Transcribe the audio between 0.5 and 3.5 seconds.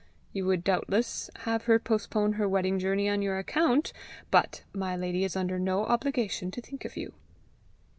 doubtless have her postpone her wedding journey on your